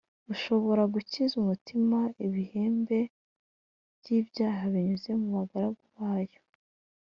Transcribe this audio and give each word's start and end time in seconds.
ushobora 0.33 0.83
gukiza 0.93 1.33
umutima 1.41 1.99
ibibembe 2.25 2.99
by’ibyaha 3.97 4.61
binyuze 4.73 5.09
mu 5.19 5.27
bagaragu 5.35 5.83
bayo 5.97 6.39